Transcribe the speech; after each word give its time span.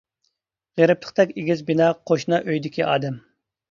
غېرىبلىقتەك 0.81 1.35
ئېگىز 1.43 1.63
بىنا 1.69 1.93
قوشنا 2.11 2.43
ئۆيدىكى 2.45 2.91
ئادەم. 2.93 3.27